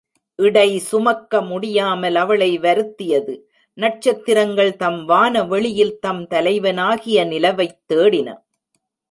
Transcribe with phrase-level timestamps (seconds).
[0.35, 3.35] இடை சுமக்க முடியாமல் அவளை வருத்தியது.
[3.73, 8.29] நட்சத்திரங்கள் தம் வானவெளியில் தம் தலைவனாகிய நிலவைத் தேடின.